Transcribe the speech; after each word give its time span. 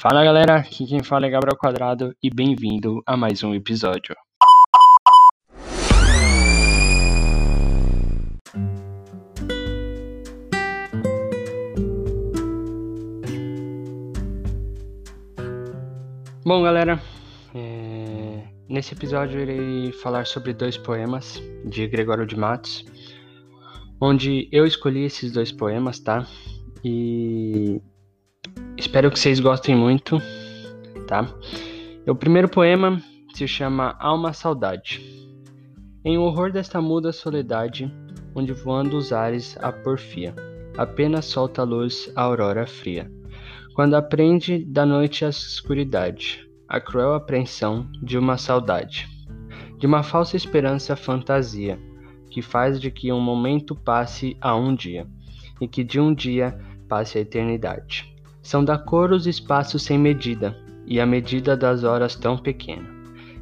Fala 0.00 0.22
galera, 0.22 0.58
aqui 0.58 0.86
quem 0.86 1.02
fala 1.02 1.26
é 1.26 1.28
Gabriel 1.28 1.58
Quadrado 1.58 2.14
e 2.22 2.30
bem-vindo 2.30 3.02
a 3.04 3.16
mais 3.16 3.42
um 3.42 3.52
episódio. 3.52 4.14
Bom 16.44 16.62
galera, 16.62 17.02
é... 17.52 18.44
nesse 18.68 18.94
episódio 18.94 19.40
eu 19.40 19.42
irei 19.42 19.92
falar 19.94 20.28
sobre 20.28 20.54
dois 20.54 20.78
poemas 20.78 21.42
de 21.64 21.88
Gregório 21.88 22.24
de 22.24 22.36
Matos, 22.36 22.84
onde 24.00 24.48
eu 24.52 24.64
escolhi 24.64 25.02
esses 25.02 25.32
dois 25.32 25.50
poemas, 25.50 25.98
tá? 25.98 26.24
E 26.84 27.82
Espero 28.78 29.10
que 29.10 29.18
vocês 29.18 29.40
gostem 29.40 29.74
muito, 29.74 30.22
tá? 31.08 31.26
O 32.06 32.14
primeiro 32.14 32.48
poema 32.48 33.02
se 33.34 33.46
chama 33.48 33.96
Alma 33.98 34.32
Saudade. 34.32 35.02
Em 36.04 36.16
horror 36.16 36.52
desta 36.52 36.80
muda 36.80 37.12
soledade, 37.12 37.92
onde 38.36 38.52
voando 38.52 38.96
os 38.96 39.12
ares 39.12 39.58
a 39.60 39.72
porfia, 39.72 40.32
apenas 40.76 41.24
solta 41.24 41.62
a 41.62 41.64
luz 41.64 42.10
a 42.14 42.22
aurora 42.22 42.68
fria. 42.68 43.10
Quando 43.74 43.94
aprende 43.94 44.64
da 44.64 44.86
noite 44.86 45.24
a 45.24 45.28
escuridade, 45.28 46.48
a 46.68 46.80
cruel 46.80 47.14
apreensão 47.14 47.90
de 48.00 48.16
uma 48.16 48.38
saudade, 48.38 49.08
de 49.76 49.88
uma 49.88 50.04
falsa 50.04 50.36
esperança 50.36 50.94
fantasia, 50.94 51.76
que 52.30 52.40
faz 52.40 52.80
de 52.80 52.92
que 52.92 53.12
um 53.12 53.20
momento 53.20 53.74
passe 53.74 54.36
a 54.40 54.54
um 54.54 54.72
dia, 54.72 55.04
e 55.60 55.66
que 55.66 55.82
de 55.82 55.98
um 55.98 56.14
dia 56.14 56.56
passe 56.88 57.18
a 57.18 57.22
eternidade. 57.22 58.16
São 58.42 58.64
da 58.64 58.78
cor 58.78 59.12
os 59.12 59.26
espaços 59.26 59.82
sem 59.82 59.98
medida, 59.98 60.56
e 60.86 61.00
a 61.00 61.06
medida 61.06 61.56
das 61.56 61.84
horas 61.84 62.14
tão 62.14 62.38
pequena, 62.38 62.88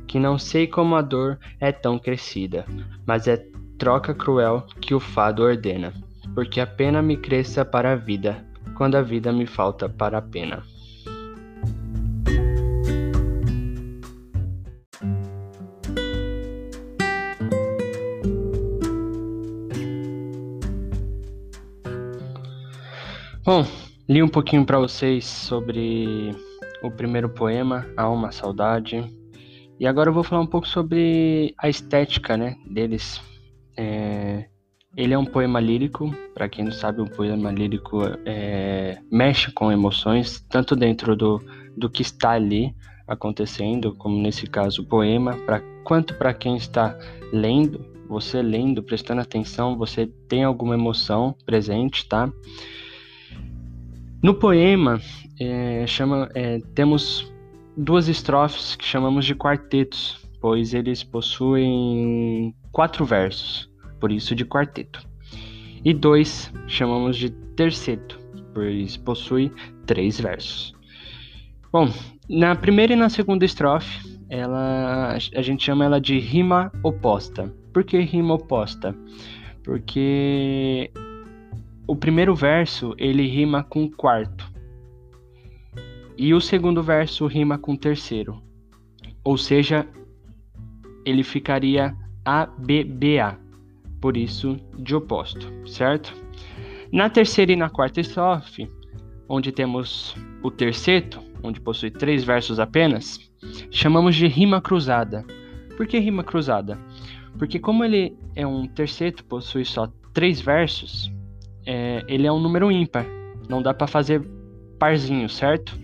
que 0.07 0.19
não 0.19 0.39
sei 0.39 0.67
como 0.67 0.97
a 0.97 1.03
dor 1.03 1.39
é 1.61 1.71
tão 1.71 1.99
crescida, 1.99 2.67
mas 3.07 3.29
é 3.29 3.37
troca 3.79 4.15
cruel 4.15 4.67
que 4.81 4.95
o 4.95 5.01
fado 5.01 5.43
ordena, 5.43 5.93
porque 6.35 6.61
a 6.61 6.67
pena 6.67 7.01
me 7.01 7.17
cresça 7.17 7.65
para 7.65 7.93
a 7.93 7.97
vida, 7.97 8.45
quando 8.77 8.97
a 8.97 9.03
vida 9.03 9.33
me 9.33 9.47
falta 9.47 9.89
para 9.89 10.19
a 10.19 10.23
pena. 10.23 10.63
Bom, 23.45 23.65
Li 24.09 24.23
um 24.23 24.29
pouquinho 24.29 24.65
para 24.65 24.79
vocês 24.79 25.25
sobre 25.25 26.31
o 26.81 26.89
primeiro 26.93 27.29
poema, 27.29 27.85
Alma 27.97 28.31
Saudade. 28.31 29.05
E 29.81 29.87
agora 29.87 30.11
eu 30.11 30.15
vou 30.15 30.23
falar 30.23 30.43
um 30.43 30.47
pouco 30.47 30.69
sobre 30.69 31.53
a 31.59 31.69
estética 31.69 32.37
né, 32.37 32.57
deles. 32.65 33.21
É... 33.77 34.47
Ele 34.97 35.13
é 35.13 35.19
um 35.19 35.25
poema 35.25 35.59
lírico, 35.59 36.15
para 36.33 36.49
quem 36.49 36.65
não 36.65 36.71
sabe, 36.71 37.01
um 37.01 37.09
poema 37.09 37.51
lírico 37.51 37.99
é... 38.25 38.99
mexe 39.11 39.51
com 39.51 39.73
emoções, 39.73 40.41
tanto 40.49 40.77
dentro 40.77 41.17
do, 41.17 41.43
do 41.77 41.91
que 41.91 42.03
está 42.03 42.31
ali 42.31 42.73
acontecendo, 43.09 43.93
como 43.97 44.23
nesse 44.23 44.47
caso 44.47 44.83
o 44.83 44.87
poema, 44.87 45.35
pra, 45.45 45.61
quanto 45.83 46.15
para 46.15 46.33
quem 46.33 46.57
está 46.57 46.97
lendo, 47.33 47.85
você 48.09 48.41
lendo, 48.41 48.85
prestando 48.85 49.21
atenção, 49.21 49.77
você 49.77 50.07
tem 50.29 50.45
alguma 50.45 50.75
emoção 50.75 51.35
presente, 51.45 52.09
tá? 52.09 52.33
No 54.23 54.35
poema, 54.35 55.01
é, 55.39 55.87
chama, 55.87 56.29
é, 56.35 56.59
temos 56.75 57.33
duas 57.77 58.09
estrofes 58.09 58.75
que 58.75 58.85
chamamos 58.85 59.25
de 59.25 59.35
quartetos, 59.35 60.19
pois 60.41 60.73
eles 60.73 61.05
possuem 61.05 62.55
quatro 62.73 63.05
versos, 63.05 63.71
por 64.01 64.11
isso 64.11 64.35
de 64.35 64.45
quarteto. 64.45 65.07
E 65.85 65.93
dois 65.93 66.53
chamamos 66.67 67.17
de 67.17 67.31
terceto, 67.31 68.19
pois 68.55 68.97
possui 68.97 69.53
três 69.85 70.19
versos. 70.19 70.75
Bom, 71.71 71.89
na 72.29 72.57
primeira 72.57 72.95
e 72.95 72.97
na 72.97 73.11
segunda 73.11 73.45
estrofe, 73.45 74.19
ela, 74.29 75.13
a 75.13 75.43
gente 75.43 75.65
chama 75.65 75.85
ela 75.85 76.01
de 76.01 76.19
rima 76.19 76.73
oposta. 76.83 77.55
Por 77.73 77.85
que 77.85 78.01
rima 78.01 78.35
oposta? 78.35 78.97
Porque 79.63 80.91
o 81.87 81.95
primeiro 81.95 82.35
verso 82.35 82.95
ele 82.99 83.27
rima 83.29 83.63
com 83.63 83.89
quarto 83.89 84.51
e 86.19 86.35
o 86.35 86.41
segundo 86.41 86.83
verso 86.83 87.27
rima 87.27 87.59
com 87.59 87.77
terceiro, 87.77 88.43
ou 89.23 89.37
seja, 89.37 89.87
ele 91.05 91.23
ficaria 91.23 91.95
ABBA, 92.25 93.39
por 94.01 94.17
isso 94.17 94.57
de 94.79 94.95
oposto, 94.97 95.47
certo? 95.67 96.15
Na 96.91 97.11
terceira 97.11 97.53
e 97.53 97.57
na 97.57 97.69
quarta 97.69 98.01
estrofe, 98.01 98.71
onde 99.29 99.53
temos 99.53 100.17
o 100.43 100.51
terceto, 100.51 101.21
onde 101.43 101.61
possui 101.61 101.91
três 101.91 102.25
versos 102.25 102.59
apenas, 102.59 103.21
chamamos 103.71 104.17
de 104.17 104.27
rima 104.27 104.61
cruzada. 104.61 105.25
Por 105.77 105.87
que 105.87 105.99
rima 105.99 106.25
cruzada? 106.25 106.79
Porque 107.39 107.59
como 107.59 107.85
ele 107.85 108.17
é 108.35 108.47
um 108.47 108.67
terceto, 108.67 109.25
possui 109.25 109.65
só 109.65 109.93
três 110.15 110.41
versos, 110.41 111.13
é, 111.67 112.05
ele 112.09 112.27
é 112.27 112.33
um 112.33 112.41
número 112.41 112.71
ímpar. 112.71 113.05
Não 113.49 113.61
dá 113.61 113.75
para 113.75 113.87
fazer 113.87 114.23
parzinho, 114.79 115.29
certo? 115.29 115.79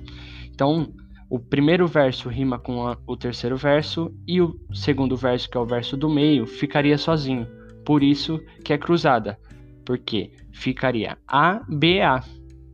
Então, 0.50 0.92
o 1.28 1.38
primeiro 1.38 1.86
verso 1.86 2.28
rima 2.28 2.58
com 2.58 2.86
a, 2.86 2.96
o 3.06 3.16
terceiro 3.16 3.56
verso 3.56 4.14
e 4.26 4.40
o 4.40 4.58
segundo 4.72 5.16
verso, 5.16 5.50
que 5.50 5.56
é 5.56 5.60
o 5.60 5.66
verso 5.66 5.96
do 5.96 6.08
meio, 6.08 6.46
ficaria 6.46 6.96
sozinho. 6.96 7.46
Por 7.84 8.02
isso 8.02 8.40
que 8.64 8.72
é 8.72 8.78
cruzada, 8.78 9.38
porque 9.84 10.30
ficaria 10.52 11.18
A, 11.26 11.62
B, 11.68 12.00
A, 12.00 12.22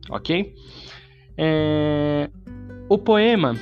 ok? 0.09 0.53
É, 1.37 2.29
o 2.89 2.97
poema, 2.97 3.55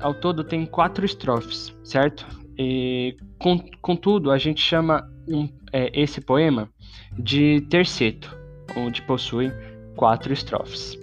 ao 0.00 0.14
todo, 0.14 0.44
tem 0.44 0.66
quatro 0.66 1.04
estrofes, 1.04 1.74
certo? 1.82 2.26
E, 2.58 3.16
contudo, 3.80 4.30
a 4.30 4.38
gente 4.38 4.60
chama 4.60 5.02
um, 5.26 5.48
é, 5.72 5.90
esse 5.98 6.20
poema 6.20 6.68
de 7.18 7.62
terceto 7.70 8.41
onde 8.76 9.02
possui 9.02 9.52
quatro 9.96 10.32
estrofes. 10.32 10.98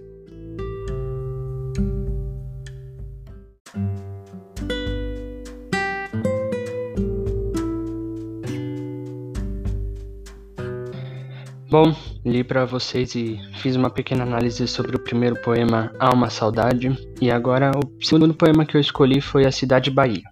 Bom, 11.70 11.96
li 12.26 12.44
para 12.44 12.66
vocês 12.66 13.14
e 13.14 13.40
fiz 13.62 13.76
uma 13.76 13.92
pequena 13.92 14.24
análise 14.24 14.68
sobre 14.68 14.96
o 14.96 15.00
primeiro 15.00 15.40
poema 15.44 15.94
Alma 16.00 16.28
Saudade 16.28 16.98
e 17.22 17.30
agora 17.30 17.70
o 17.70 18.04
segundo 18.04 18.34
poema 18.34 18.66
que 18.66 18.76
eu 18.76 18.82
escolhi 18.82 19.22
foi 19.22 19.46
A 19.46 19.52
Cidade 19.52 19.92
Bahia. 19.92 20.24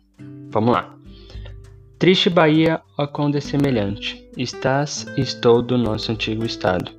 Vamos 0.50 0.72
lá. 0.72 0.98
Triste 2.00 2.28
Bahia, 2.28 2.82
ó 2.98 3.06
conde 3.06 3.40
semelhante, 3.40 4.28
estás 4.36 5.06
e 5.16 5.22
estou 5.22 5.62
do 5.62 5.78
nosso 5.78 6.12
antigo 6.12 6.44
estado. 6.44 6.97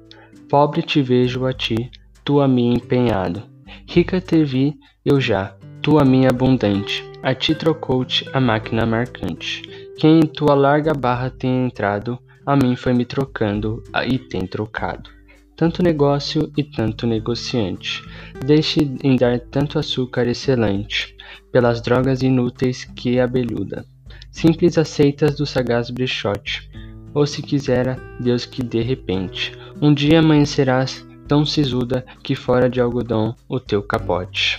Pobre 0.48 0.80
te 0.80 1.02
vejo 1.02 1.44
a 1.44 1.52
ti, 1.52 1.90
tu 2.24 2.40
a 2.40 2.48
mim 2.48 2.72
empenhado. 2.72 3.42
Rica 3.86 4.18
te 4.18 4.42
vi 4.42 4.78
eu 5.04 5.20
já, 5.20 5.54
tu 5.82 5.98
a 5.98 6.04
mim 6.06 6.24
abundante. 6.24 7.04
A 7.22 7.34
ti 7.34 7.54
trocou-te 7.54 8.26
a 8.32 8.40
máquina 8.40 8.86
marcante. 8.86 9.62
Quem 9.98 10.20
em 10.20 10.26
tua 10.26 10.54
larga 10.54 10.94
barra 10.94 11.28
tem 11.28 11.66
entrado, 11.66 12.18
a 12.46 12.56
mim 12.56 12.76
foi 12.76 12.94
me 12.94 13.04
trocando 13.04 13.82
e 14.06 14.18
tem 14.18 14.46
trocado. 14.46 15.10
Tanto 15.54 15.82
negócio 15.82 16.50
e 16.56 16.64
tanto 16.64 17.06
negociante. 17.06 18.02
Deixe 18.46 18.90
em 19.04 19.16
dar 19.16 19.38
tanto 19.40 19.78
açúcar 19.78 20.26
excelente, 20.28 21.14
pelas 21.52 21.82
drogas 21.82 22.22
inúteis 22.22 22.84
que 22.84 23.20
abelhuda. 23.20 23.84
Simples 24.30 24.78
aceitas 24.78 25.36
do 25.36 25.44
sagaz 25.44 25.90
brechóte, 25.90 26.70
ou 27.12 27.26
se 27.26 27.42
quisera, 27.42 28.00
Deus 28.18 28.46
que 28.46 28.62
de 28.62 28.80
repente 28.80 29.52
um 29.80 29.94
dia 29.94 30.18
amanhecerás 30.18 31.06
tão 31.26 31.44
sisuda 31.44 32.04
que 32.22 32.34
fora 32.34 32.68
de 32.68 32.80
algodão 32.80 33.34
o 33.48 33.60
teu 33.60 33.82
capote. 33.82 34.58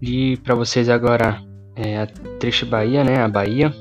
E 0.00 0.36
para 0.38 0.54
vocês 0.54 0.88
agora 0.88 1.40
é 1.76 1.98
a 1.98 2.06
Triste 2.40 2.64
Bahia, 2.64 3.04
né? 3.04 3.22
A 3.22 3.28
Bahia. 3.28 3.72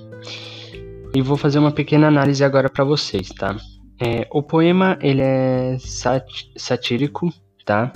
E 1.16 1.22
vou 1.22 1.36
fazer 1.36 1.60
uma 1.60 1.72
pequena 1.72 2.08
análise 2.08 2.44
agora 2.44 2.70
para 2.70 2.84
vocês, 2.84 3.30
tá? 3.30 3.56
É, 4.00 4.28
o 4.32 4.42
poema 4.44 4.98
ele 5.02 5.22
é 5.22 5.78
sat 5.80 6.26
satírico, 6.56 7.34
tá? 7.66 7.92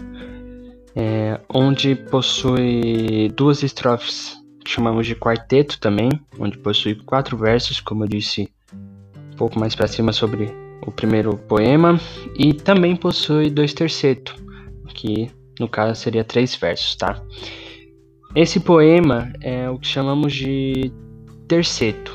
É, 0.96 1.40
onde 1.54 1.96
possui 1.96 3.30
duas 3.36 3.62
estrofes 3.64 4.38
que 4.64 4.72
chamamos 4.72 5.06
de 5.06 5.16
quarteto 5.16 5.80
também, 5.80 6.10
onde 6.40 6.58
possui 6.58 6.96
quatro 6.96 7.38
versos, 7.38 7.80
como 7.80 8.04
eu 8.04 8.08
disse 8.08 8.50
um 8.74 9.36
pouco 9.36 9.60
mais 9.60 9.76
para 9.76 9.88
cima 9.88 10.12
sobre 10.12 10.52
o 10.86 10.92
primeiro 10.92 11.38
poema, 11.38 12.00
e 12.38 12.54
também 12.54 12.96
possui 12.96 13.50
dois 13.50 13.74
tercetos, 13.74 14.36
que 14.94 15.30
no 15.60 15.68
caso 15.68 16.00
seria 16.00 16.24
três 16.24 16.56
versos, 16.56 16.96
tá? 16.96 17.22
Esse 18.36 18.60
poema 18.60 19.32
é 19.42 19.70
o 19.70 19.78
que 19.78 19.88
chamamos 19.88 20.34
de 20.34 20.92
terceto, 21.48 22.14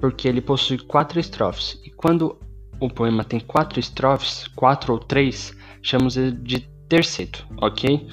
porque 0.00 0.28
ele 0.28 0.40
possui 0.40 0.78
quatro 0.78 1.18
estrofes. 1.18 1.80
E 1.84 1.90
quando 1.90 2.38
o 2.80 2.88
poema 2.88 3.24
tem 3.24 3.40
quatro 3.40 3.80
estrofes, 3.80 4.46
quatro 4.48 4.92
ou 4.92 4.98
três, 4.98 5.56
chamamos 5.82 6.14
de 6.14 6.68
terceto, 6.88 7.46
ok? 7.58 8.06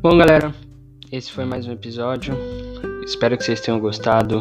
Bom, 0.00 0.16
galera, 0.16 0.54
esse 1.12 1.30
foi 1.30 1.44
mais 1.44 1.66
um 1.66 1.72
episódio. 1.72 2.34
Espero 3.04 3.36
que 3.36 3.44
vocês 3.44 3.60
tenham 3.60 3.78
gostado. 3.78 4.40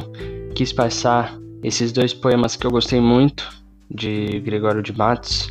Quis 0.56 0.72
passar 0.72 1.38
esses 1.64 1.92
dois 1.92 2.14
poemas 2.14 2.56
que 2.56 2.66
eu 2.66 2.72
gostei 2.72 3.02
muito 3.02 3.50
de 3.90 4.40
Gregório 4.42 4.82
de 4.82 4.96
Matos. 4.96 5.50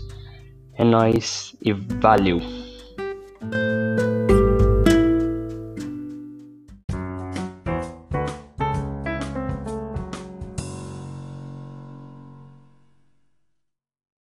É 0.74 0.84
nóis 0.84 1.56
e 1.60 1.72
valeu! 1.72 2.65